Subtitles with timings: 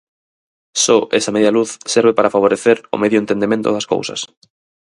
[0.83, 4.21] Só esa media luz serve para favorecer o medio entendemento das cousas.